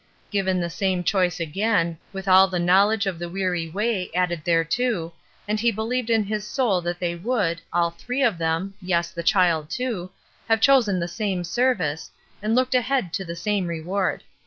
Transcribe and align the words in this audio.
Given 0.31 0.59
the 0.59 0.69
same 0.71 1.03
choice 1.03 1.39
again, 1.39 1.95
with 2.11 2.27
all 2.27 2.47
the 2.47 2.57
knowledge 2.57 3.05
of 3.05 3.19
the 3.19 3.29
weary 3.29 3.69
way 3.69 4.09
added 4.15 4.43
thereto, 4.43 5.13
and 5.47 5.59
he 5.59 5.71
be 5.71 5.77
lieved 5.83 6.09
in 6.09 6.23
his 6.23 6.43
soul 6.43 6.81
that 6.81 6.97
they 6.97 7.13
would, 7.13 7.61
all 7.71 7.91
three 7.91 8.23
of 8.23 8.39
them, 8.39 8.73
yes, 8.81 9.11
the 9.11 9.21
child 9.21 9.69
too, 9.69 10.09
have 10.49 10.59
chosen 10.59 10.99
the 10.99 11.07
same 11.07 11.43
service, 11.43 12.09
and 12.41 12.55
looked 12.55 12.73
ahead 12.73 13.13
to 13.13 13.23
the 13.23 13.35
same 13.35 13.67
reward. 13.67 14.23